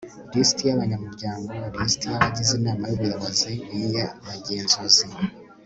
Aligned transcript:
lisiti 0.33 0.63
y'abanyamuryango, 0.65 1.51
lisiti 1.79 2.05
y'abagize 2.11 2.51
inama 2.59 2.83
y'ubuyobozi 2.87 3.51
n'iy'abagenzuzi 3.73 5.05